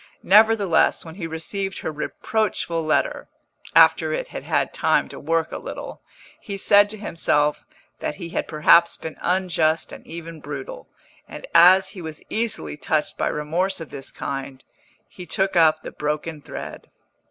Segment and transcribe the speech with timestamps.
[0.23, 3.29] Nevertheless, when he received her reproachful letter
[3.75, 6.01] (after it had had time to work a little),
[6.39, 7.67] he said to himself
[7.99, 10.89] that he had perhaps been unjust and even brutal,
[11.27, 14.65] and as he was easily touched by remorse of this kind,
[15.07, 16.89] he took up the broken thread.